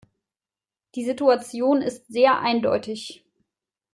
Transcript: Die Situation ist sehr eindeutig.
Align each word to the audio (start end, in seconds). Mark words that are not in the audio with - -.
Die 0.95 1.05
Situation 1.05 1.83
ist 1.83 2.07
sehr 2.11 2.39
eindeutig. 2.39 3.23